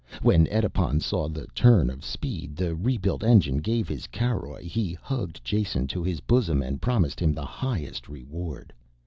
When 0.23 0.47
Edipon 0.47 0.99
saw 0.99 1.29
the 1.29 1.45
turn 1.53 1.91
of 1.91 2.03
speed 2.03 2.55
the 2.55 2.73
rebuilt 2.75 3.23
engine 3.23 3.57
gave 3.57 3.87
his 3.87 4.07
caroj 4.07 4.61
he 4.61 4.93
hugged 4.93 5.45
Jason 5.45 5.85
to 5.89 6.01
his 6.03 6.21
bosom 6.21 6.63
and 6.63 6.81
promised 6.81 7.19
him 7.19 7.33
the 7.33 7.45
highest 7.45 8.09
reward. 8.09 8.73